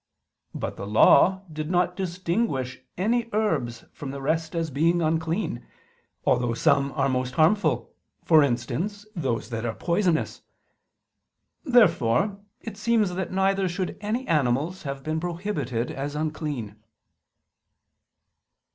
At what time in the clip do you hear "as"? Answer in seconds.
4.55-4.71, 15.91-16.13